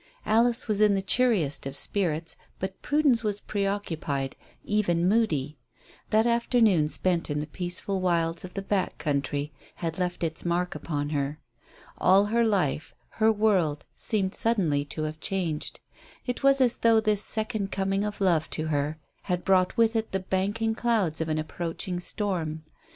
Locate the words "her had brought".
18.69-19.77